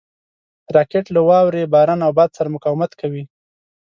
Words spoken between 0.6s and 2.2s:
راکټ له واورې، باران او